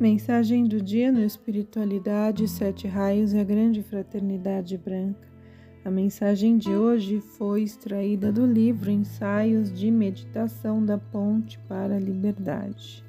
Mensagem 0.00 0.64
do 0.64 0.80
dia 0.80 1.12
no 1.12 1.22
Espiritualidade, 1.22 2.48
Sete 2.48 2.88
Raios 2.88 3.34
e 3.34 3.38
a 3.38 3.44
Grande 3.44 3.82
Fraternidade 3.82 4.78
Branca. 4.78 5.28
A 5.84 5.90
mensagem 5.90 6.56
de 6.56 6.70
hoje 6.70 7.20
foi 7.20 7.64
extraída 7.64 8.32
do 8.32 8.46
livro 8.46 8.90
Ensaios 8.90 9.70
de 9.70 9.90
Meditação 9.90 10.82
da 10.82 10.96
Ponte 10.96 11.58
para 11.68 11.96
a 11.96 12.00
Liberdade. 12.00 13.04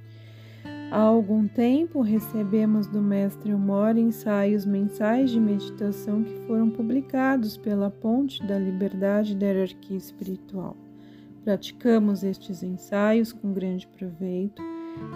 Há 0.92 1.00
algum 1.00 1.48
tempo 1.48 2.02
recebemos 2.02 2.88
do 2.88 3.02
Mestre 3.02 3.54
Humor 3.54 3.98
ensaios 3.98 4.66
mensais 4.66 5.32
de 5.32 5.40
meditação 5.40 6.26
que 6.26 6.46
foram 6.46 6.70
publicados 6.70 7.56
pela 7.56 7.90
Ponte 7.90 8.46
da 8.46 8.60
Liberdade 8.60 9.34
da 9.34 9.46
Hierarquia 9.46 9.96
Espiritual. 9.96 10.76
Praticamos 11.46 12.22
estes 12.22 12.62
ensaios 12.62 13.32
com 13.32 13.54
grande 13.54 13.88
proveito 13.88 14.62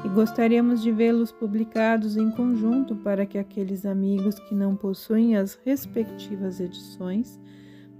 e 0.03 0.09
gostaríamos 0.09 0.81
de 0.81 0.91
vê-los 0.91 1.31
publicados 1.31 2.17
em 2.17 2.29
conjunto 2.31 2.95
para 2.95 3.25
que 3.25 3.37
aqueles 3.37 3.85
amigos 3.85 4.39
que 4.39 4.53
não 4.53 4.75
possuem 4.75 5.35
as 5.35 5.55
respectivas 5.65 6.59
edições 6.59 7.39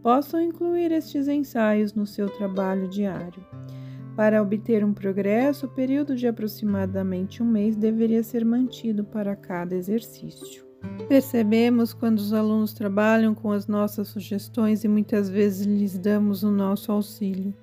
possam 0.02 0.42
incluir 0.42 0.92
estes 0.92 1.28
ensaios 1.28 1.94
no 1.94 2.06
seu 2.06 2.30
trabalho 2.30 2.88
diário. 2.88 3.44
Para 4.16 4.42
obter 4.42 4.84
um 4.84 4.94
progresso, 4.94 5.66
o 5.66 5.70
período 5.70 6.16
de 6.16 6.28
aproximadamente 6.28 7.44
um 7.44 7.46
mês 7.46 7.76
deveria 7.76 8.24
ser 8.24 8.46
mantido 8.46 9.04
para 9.04 9.36
cada 9.36 9.76
exercício. 9.76 10.64
Percebemos 11.08 11.94
quando 11.94 12.20
os 12.20 12.34
alunos 12.34 12.74
trabalham 12.74 13.34
com 13.34 13.52
as 13.52 13.68
nossas 13.68 14.08
sugestões 14.08 14.84
e 14.84 14.88
muitas 14.88 15.30
vezes 15.30 15.66
lhes 15.66 15.98
damos 15.98 16.44
o 16.44 16.52
nosso 16.52 16.92
auxílio. 16.92 17.54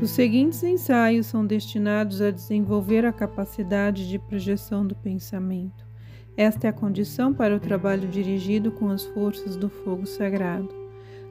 Os 0.00 0.10
seguintes 0.10 0.62
ensaios 0.62 1.26
são 1.26 1.46
destinados 1.46 2.20
a 2.20 2.30
desenvolver 2.30 3.04
a 3.04 3.12
capacidade 3.12 4.08
de 4.08 4.18
projeção 4.18 4.86
do 4.86 4.94
pensamento. 4.94 5.86
Esta 6.36 6.66
é 6.66 6.70
a 6.70 6.72
condição 6.72 7.32
para 7.32 7.54
o 7.54 7.60
trabalho 7.60 8.08
dirigido 8.08 8.72
com 8.72 8.88
as 8.88 9.04
forças 9.04 9.54
do 9.54 9.68
fogo 9.68 10.06
sagrado. 10.06 10.68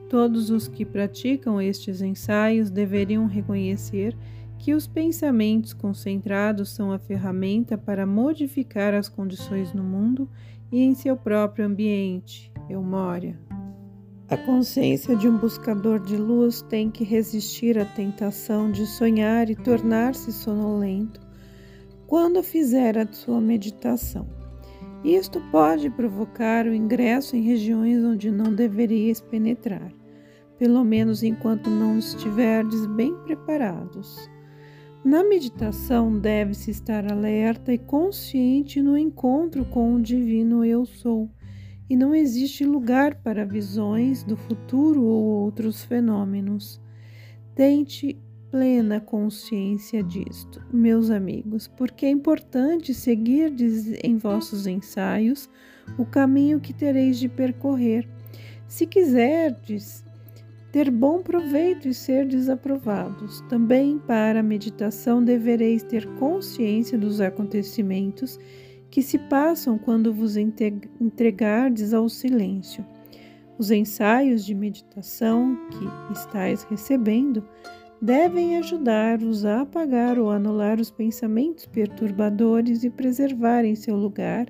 Todos 0.09 0.49
os 0.49 0.67
que 0.67 0.86
praticam 0.86 1.61
estes 1.61 2.02
ensaios 2.02 2.69
deveriam 2.69 3.25
reconhecer 3.25 4.16
que 4.59 4.75
os 4.75 4.86
pensamentos 4.86 5.73
concentrados 5.73 6.69
são 6.69 6.91
a 6.91 6.99
ferramenta 6.99 7.77
para 7.77 8.05
modificar 8.05 8.93
as 8.93 9.09
condições 9.09 9.73
no 9.73 9.83
mundo 9.83 10.30
e 10.71 10.81
em 10.81 10.93
seu 10.93 11.17
próprio 11.17 11.66
ambiente. 11.66 12.52
Eumória. 12.69 13.39
A 14.31 14.37
consciência 14.37 15.13
de 15.13 15.27
um 15.27 15.37
buscador 15.37 15.99
de 15.99 16.15
luz 16.15 16.61
tem 16.61 16.89
que 16.89 17.03
resistir 17.03 17.77
à 17.77 17.83
tentação 17.83 18.71
de 18.71 18.87
sonhar 18.87 19.49
e 19.49 19.57
tornar-se 19.57 20.31
sonolento 20.31 21.19
quando 22.07 22.41
fizer 22.41 22.97
a 22.97 23.05
sua 23.11 23.41
meditação. 23.41 24.25
Isto 25.03 25.41
pode 25.52 25.89
provocar 25.89 26.65
o 26.65 26.73
ingresso 26.73 27.35
em 27.35 27.41
regiões 27.41 28.02
onde 28.05 28.31
não 28.31 28.55
deveríeis 28.55 29.19
penetrar, 29.19 29.91
pelo 30.57 30.81
menos 30.85 31.23
enquanto 31.23 31.69
não 31.69 31.99
estiverdes 31.99 32.85
bem 32.85 33.13
preparados. 33.25 34.29
Na 35.03 35.25
meditação, 35.25 36.17
deve-se 36.17 36.71
estar 36.71 37.11
alerta 37.11 37.73
e 37.73 37.77
consciente 37.77 38.81
no 38.81 38.97
encontro 38.97 39.65
com 39.65 39.95
o 39.95 40.02
divino 40.02 40.63
Eu 40.63 40.85
Sou 40.85 41.29
e 41.92 41.95
não 41.97 42.16
existe 42.16 42.64
lugar 42.64 43.16
para 43.16 43.44
visões 43.44 44.23
do 44.23 44.38
futuro 44.38 45.03
ou 45.03 45.44
outros 45.44 45.84
fenômenos. 45.84 46.80
Tente 47.53 48.17
plena 48.50 49.02
consciência 49.02 50.02
disto, 50.02 50.61
meus 50.72 51.09
amigos, 51.09 51.67
porque 51.67 52.06
é 52.06 52.09
importante 52.09 52.94
seguir 52.94 53.53
em 54.02 54.16
vossos 54.16 54.67
ensaios 54.67 55.50
o 55.98 56.06
caminho 56.06 56.61
que 56.61 56.72
tereis 56.72 57.20
de 57.20 57.28
percorrer. 57.28 58.08
Se 58.70 58.88
quiserdes 58.88 60.05
ter 60.71 60.89
bom 60.89 61.21
proveito 61.21 61.89
e 61.89 61.94
ser 61.94 62.26
desaprovados, 62.26 63.42
também 63.49 63.99
para 63.99 64.39
a 64.39 64.44
meditação 64.44 65.21
devereis 65.21 65.83
ter 65.83 66.08
consciência 66.15 66.98
dos 66.98 67.20
acontecimentos 67.20 68.39
que 68.91 69.02
se 69.02 69.17
passam 69.17 69.77
quando 69.77 70.13
vos 70.13 70.35
entregardes 70.35 71.93
ao 71.93 72.09
silêncio. 72.09 72.85
Os 73.57 73.71
ensaios 73.71 74.45
de 74.45 74.53
meditação 74.53 75.57
que 75.69 76.13
estáis 76.13 76.63
recebendo 76.63 77.43
devem 78.02 78.57
ajudar-vos 78.57 79.45
a 79.45 79.61
apagar 79.61 80.19
ou 80.19 80.29
anular 80.29 80.79
os 80.79 80.91
pensamentos 80.91 81.65
perturbadores 81.65 82.83
e 82.83 82.89
preservar 82.89 83.63
em 83.63 83.75
seu 83.75 83.95
lugar 83.95 84.47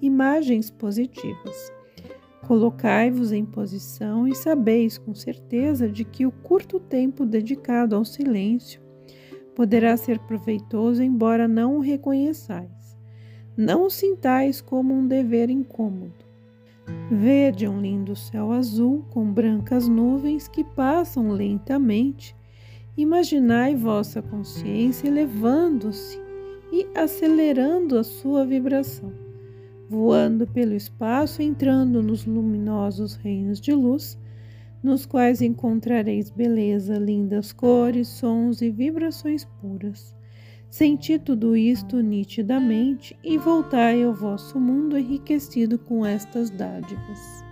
imagens 0.00 0.70
positivas. 0.70 1.72
Colocai-vos 2.46 3.30
em 3.30 3.44
posição 3.44 4.26
e 4.26 4.34
sabeis 4.34 4.96
com 4.96 5.14
certeza 5.14 5.88
de 5.88 6.04
que 6.04 6.24
o 6.24 6.32
curto 6.32 6.80
tempo 6.80 7.26
dedicado 7.26 7.94
ao 7.94 8.04
silêncio 8.04 8.80
poderá 9.54 9.96
ser 9.96 10.18
proveitoso, 10.20 11.02
embora 11.02 11.46
não 11.46 11.76
o 11.76 11.80
reconheçais. 11.80 12.81
Não 13.56 13.86
o 13.86 13.90
sintais 13.90 14.60
como 14.60 14.94
um 14.94 15.06
dever 15.06 15.50
incômodo. 15.50 16.14
Vede 17.10 17.68
um 17.68 17.80
lindo 17.80 18.16
céu 18.16 18.50
azul 18.50 19.04
com 19.10 19.30
brancas 19.30 19.86
nuvens 19.86 20.48
que 20.48 20.64
passam 20.64 21.30
lentamente. 21.30 22.34
Imaginai 22.96 23.74
vossa 23.74 24.22
consciência 24.22 25.06
elevando-se 25.06 26.18
e 26.72 26.86
acelerando 26.94 27.98
a 27.98 28.04
sua 28.04 28.46
vibração, 28.46 29.12
voando 29.88 30.46
pelo 30.46 30.72
espaço, 30.72 31.42
entrando 31.42 32.02
nos 32.02 32.24
luminosos 32.24 33.14
reinos 33.16 33.60
de 33.60 33.74
luz, 33.74 34.18
nos 34.82 35.04
quais 35.04 35.42
encontrareis 35.42 36.30
beleza, 36.30 36.98
lindas 36.98 37.52
cores, 37.52 38.08
sons 38.08 38.62
e 38.62 38.70
vibrações 38.70 39.44
puras. 39.60 40.14
Senti 40.72 41.18
tudo 41.18 41.54
isto 41.54 42.00
nitidamente 42.00 43.14
e 43.22 43.36
voltai 43.36 44.02
ao 44.02 44.14
vosso 44.14 44.58
mundo 44.58 44.96
enriquecido 44.96 45.78
com 45.78 46.06
estas 46.06 46.48
dádivas. 46.48 47.44